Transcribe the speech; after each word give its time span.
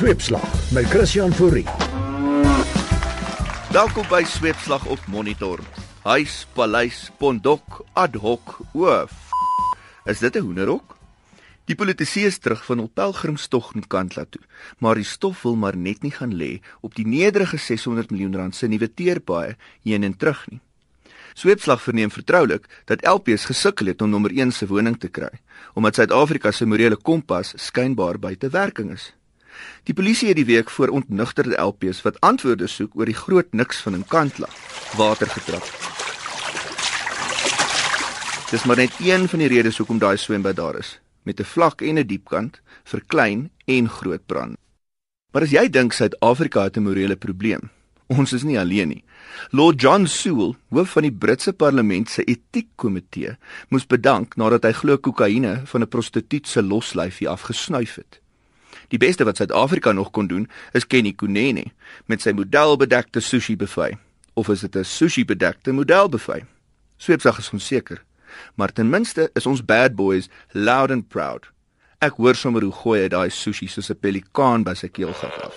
Sweepslag 0.00 0.72
met 0.72 0.84
Christian 0.84 1.32
Fourie. 1.32 1.66
Welkom 3.68 4.06
by 4.08 4.22
Sweepslag 4.24 4.86
op 4.88 5.02
Monitor. 5.12 5.60
Huis, 6.02 6.46
paleis, 6.56 7.10
pondok, 7.18 7.82
ad 7.92 8.16
hoc. 8.16 8.54
O. 8.72 9.04
Is 10.04 10.18
dit 10.24 10.36
'n 10.36 10.40
hoenderhok? 10.40 10.96
Die 11.64 11.76
politisie 11.76 12.24
is 12.24 12.38
terug 12.38 12.64
van 12.64 12.78
hul 12.78 12.88
pelgrimstog 12.88 13.74
in 13.74 13.86
Kantla 13.86 14.24
toe, 14.24 14.40
maar 14.78 14.94
die 14.94 15.04
stof 15.04 15.42
wil 15.42 15.56
maar 15.56 15.76
net 15.76 16.02
nie 16.02 16.12
gaan 16.12 16.34
lê 16.34 16.60
op 16.80 16.94
die 16.94 17.06
nederige 17.06 17.56
600 17.56 18.10
miljoen 18.10 18.36
rand 18.36 18.54
se 18.54 18.66
nuwe 18.66 18.94
teerpaaie 18.94 19.56
heen 19.82 20.02
en 20.02 20.16
terug 20.16 20.46
nie. 20.50 20.60
Sweepslag 21.34 21.82
verneem 21.82 22.10
vertroulik 22.10 22.82
dat 22.84 23.06
LPS 23.06 23.44
gesukkel 23.44 23.86
het 23.86 24.02
om 24.02 24.10
nommer 24.10 24.30
1 24.30 24.52
se 24.52 24.66
woning 24.66 24.98
te 24.98 25.08
kry, 25.08 25.40
omdat 25.74 25.94
Suid-Afrika 25.94 26.50
se 26.50 26.66
morele 26.66 26.96
kompas 26.96 27.52
skynbaar 27.56 28.18
buite 28.18 28.48
werking 28.48 28.92
is. 28.92 29.19
Die 29.84 29.94
polisie 29.94 30.28
het 30.28 30.36
die 30.36 30.44
week 30.44 30.70
voor 30.70 30.88
ontnugterde 30.88 31.60
LPS 31.60 32.02
wat 32.02 32.20
antwoorde 32.20 32.66
soek 32.66 32.96
oor 32.96 33.06
die 33.06 33.14
groot 33.14 33.52
niks 33.52 33.80
van 33.80 33.94
'n 33.94 34.04
kantla 34.08 34.48
water 34.96 35.26
getrap. 35.26 35.64
Dis 38.50 38.64
maar 38.64 38.76
net 38.76 38.90
een 38.98 39.28
van 39.28 39.38
die 39.38 39.48
redes 39.48 39.76
hoekom 39.78 39.98
daai 39.98 40.16
swembad 40.16 40.56
daar 40.56 40.78
is, 40.78 41.00
met 41.22 41.40
'n 41.40 41.44
vlak 41.44 41.80
en 41.82 41.98
'n 41.98 42.06
diep 42.06 42.24
kant 42.28 42.60
vir 42.84 43.02
klein 43.06 43.50
en 43.64 43.88
groot 43.88 44.26
brand. 44.26 44.56
Maar 45.32 45.42
as 45.42 45.50
jy 45.50 45.68
dink 45.70 45.92
Suid-Afrika 45.92 46.62
het 46.62 46.76
'n 46.76 46.82
morele 46.82 47.16
probleem, 47.16 47.70
ons 48.06 48.32
is 48.32 48.42
nie 48.42 48.58
alleen 48.58 48.88
nie. 48.88 49.04
Lord 49.50 49.80
John 49.80 50.06
Sewell, 50.06 50.56
hoof 50.68 50.90
van 50.90 51.02
die 51.02 51.12
Britse 51.12 51.52
Parlement 51.52 52.10
se 52.10 52.24
etiekkomitee, 52.24 53.36
moes 53.68 53.86
bedank 53.86 54.36
nadat 54.36 54.62
hy 54.62 54.72
glo 54.72 54.98
kokaine 54.98 55.60
van 55.64 55.82
'n 55.82 55.88
prostituut 55.88 56.46
se 56.46 56.62
loslyfie 56.62 57.28
afgesnuif 57.28 57.94
het. 57.94 58.20
Die 58.90 58.98
beste 58.98 59.24
wat 59.24 59.38
Suid-Afrika 59.38 59.92
nog 59.92 60.10
kon 60.10 60.26
doen, 60.26 60.48
is 60.72 60.86
Kenny 60.86 61.12
Kunene 61.12 61.68
met 62.10 62.22
sy 62.22 62.32
modelbedekte 62.34 63.22
sushi 63.22 63.54
buffet. 63.56 63.98
Of 64.34 64.48
is 64.48 64.60
dit 64.60 64.76
'n 64.76 64.84
sushi 64.84 65.24
bedekte 65.24 65.72
modelbuffet? 65.72 66.44
Sweepsag 66.96 67.38
is 67.38 67.50
onseker. 67.50 68.02
Maar 68.54 68.72
ten 68.72 68.90
minste 68.90 69.30
is 69.34 69.46
ons 69.46 69.64
bad 69.64 69.94
boys 69.94 70.28
loud 70.52 70.90
and 70.90 71.08
proud. 71.08 71.46
Ek 71.98 72.16
hoor 72.16 72.34
sommer 72.34 72.62
hoe 72.62 72.72
gooi 72.72 73.00
hy 73.02 73.08
daai 73.08 73.30
sushi 73.30 73.66
soos 73.66 73.90
'n 73.90 73.98
pelikaan 74.00 74.62
by 74.62 74.74
sy 74.74 74.88
keelgat 74.88 75.42
af. 75.42 75.54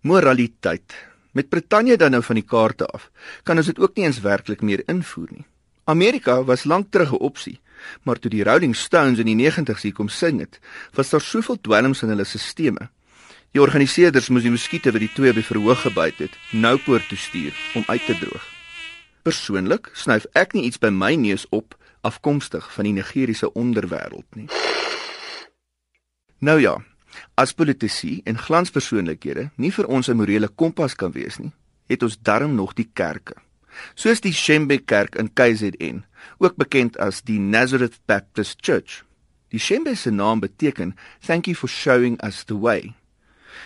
Moraliteit. 0.00 0.94
Met 1.32 1.48
Brittanje 1.48 1.96
dan 1.96 2.10
nou 2.10 2.22
van 2.22 2.34
die 2.34 2.44
kaarte 2.44 2.86
af, 2.86 3.10
kan 3.42 3.56
ons 3.56 3.66
dit 3.66 3.78
ook 3.78 3.96
nie 3.96 4.04
eens 4.04 4.20
werklik 4.20 4.62
meer 4.62 4.82
invoer 4.88 5.28
nie. 5.30 5.44
Amerika 5.84 6.44
was 6.44 6.64
lank 6.64 6.90
terug 6.90 7.12
'n 7.12 7.20
opsie, 7.20 7.60
maar 8.02 8.18
toe 8.18 8.30
die 8.30 8.44
Rolling 8.44 8.76
Stones 8.76 9.18
in 9.18 9.26
die 9.26 9.38
90's 9.50 9.82
hier 9.82 9.92
kom 9.92 10.08
sing 10.08 10.40
het, 10.40 10.60
was 10.94 11.10
daar 11.10 11.20
soveel 11.20 11.60
dwelms 11.60 12.02
in 12.02 12.08
hulle 12.08 12.24
stelsels. 12.24 12.90
Die 13.56 13.62
organiseerders 13.62 14.28
moes 14.28 14.44
die 14.44 14.52
muskiete 14.52 14.92
wat 14.92 15.00
die 15.00 15.12
twee 15.14 15.32
by 15.32 15.40
verhoog 15.40 15.86
gebyt 15.86 16.18
het, 16.20 16.34
nou 16.52 16.76
poort 16.84 17.06
toe 17.08 17.16
stuur 17.16 17.54
om 17.78 17.86
uit 17.88 18.04
te 18.04 18.16
droog. 18.20 18.42
Persoonlik 19.24 19.88
snyf 19.96 20.26
ek 20.36 20.52
nie 20.52 20.66
iets 20.68 20.78
by 20.82 20.90
my 20.92 21.14
neus 21.16 21.46
op 21.56 21.72
afkomstig 22.04 22.66
van 22.74 22.84
die 22.84 22.92
Nigeriese 22.98 23.48
onderwêreld 23.56 24.28
nie. 24.36 24.50
Nou 26.44 26.58
ja, 26.60 26.76
as 27.34 27.56
politici 27.56 28.20
en 28.28 28.36
glanspersoonlikhede 28.36 29.48
nie 29.56 29.72
vir 29.72 29.88
ons 29.88 30.08
'n 30.08 30.16
morele 30.20 30.48
kompas 30.48 30.94
kan 30.94 31.12
wees 31.12 31.38
nie, 31.38 31.52
het 31.88 32.02
ons 32.02 32.18
darm 32.20 32.54
nog 32.54 32.74
die 32.74 32.90
kerke. 32.92 33.34
Soos 33.94 34.20
die 34.20 34.32
Shembe 34.32 34.78
Kerk 34.78 35.16
in 35.16 35.32
KZN, 35.32 36.04
ook 36.38 36.56
bekend 36.56 36.98
as 36.98 37.22
die 37.22 37.38
Nazareth 37.38 37.98
Baptist 38.06 38.62
Church. 38.62 39.02
Die 39.48 39.60
Shembe 39.60 39.94
se 39.94 40.10
naam 40.10 40.40
beteken 40.40 40.94
thank 41.26 41.46
you 41.46 41.54
for 41.54 41.68
showing 41.68 42.18
us 42.24 42.44
the 42.44 42.58
way. 42.58 42.94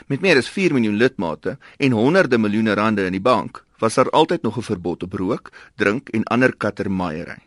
Met 0.07 0.21
meer 0.21 0.37
as 0.37 0.49
4 0.49 0.73
miljoen 0.73 0.97
lidmate 0.97 1.57
en 1.79 1.93
honderde 1.93 2.39
miljoene 2.39 2.75
rande 2.75 3.05
in 3.09 3.17
die 3.17 3.25
bank, 3.25 3.65
was 3.79 3.95
daar 3.95 4.11
altyd 4.11 4.43
nog 4.43 4.57
'n 4.59 4.63
verbod 4.63 5.03
op 5.03 5.13
rook, 5.13 5.53
drink 5.77 6.09
en 6.09 6.25
ander 6.25 6.57
kattermaaiery. 6.57 7.39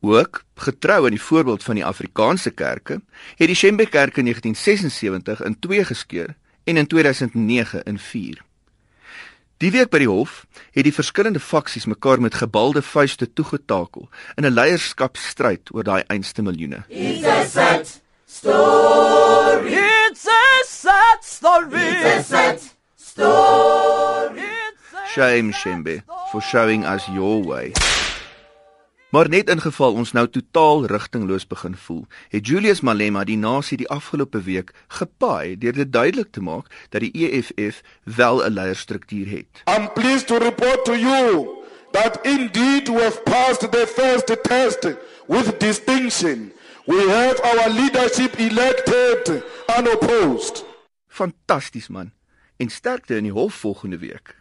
Ook 0.00 0.44
getrou 0.54 1.04
aan 1.04 1.16
die 1.16 1.22
voorbeeld 1.22 1.62
van 1.62 1.74
die 1.74 1.84
Afrikaanse 1.84 2.50
kerke, 2.50 3.00
het 3.36 3.46
die 3.46 3.56
Shembe 3.56 3.86
Kerk 3.86 4.16
in 4.16 4.24
1976 4.24 5.42
in 5.42 5.58
2 5.58 5.84
geskeur 5.84 6.36
en 6.64 6.76
in 6.76 6.86
2009 6.86 7.82
in 7.82 7.98
4. 7.98 8.47
Die 9.58 9.72
week 9.74 9.88
by 9.90 9.98
die 9.98 10.06
hof 10.06 10.44
het 10.70 10.86
die 10.86 10.94
verskillende 10.94 11.40
faksies 11.42 11.88
mekaar 11.90 12.20
met 12.22 12.36
gebalde 12.38 12.78
vuiste 12.82 13.26
toegetakel 13.26 14.06
in 14.38 14.46
'n 14.46 14.54
leierskapstryd 14.54 15.74
oor 15.74 15.82
daai 15.82 16.04
einste 16.06 16.42
miljoene. 16.42 16.84
It's 16.88 17.26
a 17.26 17.42
sad 17.44 17.86
story. 18.26 19.74
It's 19.74 20.26
a 20.26 20.62
sad 20.62 21.24
story. 21.24 21.90
It's 21.90 22.06
a 22.06 22.22
sad 22.22 22.60
story. 22.94 24.46
Shame 25.14 25.52
Shembe 25.52 26.02
for 26.30 26.40
showing 26.40 26.86
us 26.86 27.06
your 27.06 27.42
way. 27.42 27.72
Maar 29.08 29.28
net 29.28 29.48
in 29.48 29.60
geval 29.60 29.92
ons 29.92 30.12
nou 30.12 30.28
totaal 30.28 30.86
rigtingloos 30.86 31.46
begin 31.46 31.76
voel, 31.76 32.04
het 32.28 32.46
Julius 32.46 32.80
Malema 32.80 33.22
die 33.24 33.38
nasie 33.40 33.78
die 33.80 33.88
afgelope 33.88 34.42
week 34.44 34.74
gepaai 34.88 35.56
deur 35.58 35.72
dit 35.72 35.92
duidelik 35.92 36.28
te 36.30 36.42
maak 36.44 36.68
dat 36.92 37.00
die 37.00 37.12
EFF 37.16 37.80
wel 38.04 38.44
'n 38.44 38.52
leierstruktuur 38.52 39.28
het. 39.28 39.62
I'm 39.64 39.92
pleased 39.92 40.26
to 40.26 40.36
report 40.36 40.84
to 40.84 40.92
you 40.92 41.48
that 41.92 42.18
indeed 42.22 42.88
we 42.88 43.00
have 43.00 43.20
passed 43.24 43.72
the 43.72 43.86
first 43.86 44.26
test 44.42 44.96
with 45.26 45.58
distinction. 45.58 46.52
We 46.86 47.00
have 47.10 47.40
our 47.42 47.70
leadership 47.70 48.38
elected 48.38 49.42
unopposed. 49.78 50.64
Fantasties 51.08 51.88
man. 51.88 52.12
En 52.56 52.68
sterkte 52.68 53.16
in 53.16 53.22
die 53.22 53.32
hof 53.32 53.54
volgende 53.54 53.98
week. 53.98 54.36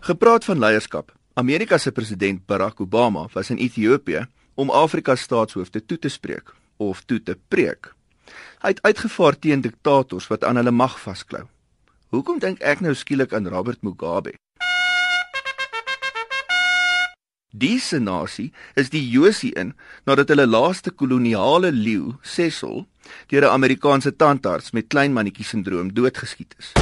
Gepraat 0.00 0.44
van 0.44 0.58
leierskap. 0.58 1.14
Amerika 1.38 1.78
se 1.78 1.92
president 1.92 2.46
Barack 2.46 2.80
Obama 2.80 3.26
was 3.32 3.50
in 3.50 3.56
Ethiopië 3.56 4.26
om 4.54 4.70
Afrika 4.70 5.16
se 5.16 5.22
staatshoofde 5.22 5.84
toe 5.86 5.98
te 5.98 6.08
spreek 6.08 6.54
of 6.76 7.02
toe 7.04 7.22
te 7.22 7.36
preek. 7.48 7.92
Hy 8.64 8.72
het 8.72 8.80
uitgevaar 8.82 9.36
teen 9.38 9.60
diktators 9.60 10.30
wat 10.32 10.44
aan 10.44 10.56
hulle 10.56 10.72
mag 10.72 10.96
vasklou. 11.00 11.42
Hoekom 12.08 12.40
dink 12.40 12.64
ek 12.64 12.80
nou 12.80 12.94
skielik 12.96 13.36
aan 13.36 13.48
Robert 13.52 13.84
Mugabe? 13.84 14.32
Die 17.52 17.76
senasie 17.84 18.48
is 18.74 18.88
die 18.88 19.04
Josie 19.04 19.52
in 19.52 19.74
nadat 20.08 20.32
hulle 20.32 20.48
laaste 20.48 20.90
koloniale 20.90 21.68
leeu, 21.68 22.16
Cecil, 22.22 22.86
deur 23.28 23.44
'n 23.44 23.52
Amerikaanse 23.52 24.16
tandarts 24.16 24.72
met 24.72 24.88
klein 24.88 25.12
mannetjie 25.12 25.44
sindroom 25.44 25.92
doodgeskiet 25.92 26.54
is. 26.58 26.72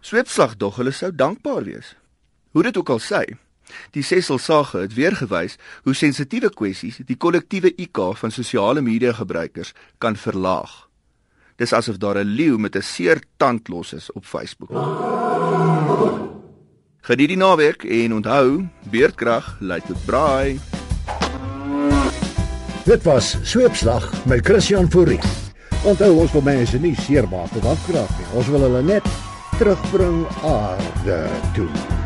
Sweepslag 0.00 0.56
dog 0.56 0.76
hulle 0.76 0.92
sou 0.92 1.12
dankbaar 1.12 1.64
wees. 1.64 1.99
Hoe 2.50 2.62
dit 2.62 2.76
ook 2.76 2.88
al 2.90 2.98
sê, 2.98 3.22
die 3.94 4.02
Cecil 4.02 4.38
sage 4.38 4.78
het 4.82 4.94
weer 4.94 5.14
gewys 5.14 5.56
hoe 5.86 5.94
sensitiewe 5.94 6.50
kwessies 6.50 6.98
die 7.06 7.16
kollektiewe 7.16 7.70
IQ 7.78 8.00
van 8.18 8.34
sosiale 8.34 8.82
media 8.82 9.12
gebruikers 9.14 9.70
kan 9.98 10.16
verlaag. 10.18 10.88
Dis 11.56 11.72
asof 11.72 12.00
daar 12.02 12.18
'n 12.18 12.26
leeu 12.26 12.58
met 12.58 12.76
'n 12.76 12.82
seer 12.82 13.22
tand 13.36 13.68
los 13.68 13.92
is 13.92 14.12
op 14.12 14.24
Facebook. 14.24 14.70
Geniet 17.00 17.28
die 17.28 17.36
naweek 17.36 17.84
en 17.84 18.14
onthou, 18.14 18.68
beerdkrag 18.90 19.56
lei 19.60 19.80
tot 19.86 20.04
braai. 20.04 20.60
Dit 22.84 23.02
was 23.02 23.36
Sweepslag 23.42 24.26
met 24.26 24.46
Christian 24.46 24.90
Fourie. 24.90 25.20
Onthou 25.84 26.20
ons 26.20 26.32
wil 26.32 26.42
mense 26.42 26.78
nie 26.78 26.94
seermaak 26.94 27.54
of 27.56 27.64
afkraak 27.64 28.10
nie. 28.18 28.26
Ons 28.32 28.46
wil 28.46 28.60
hulle 28.60 28.82
net 28.82 29.04
terugbring 29.58 30.26
aarde 30.42 31.28
toe. 31.54 31.99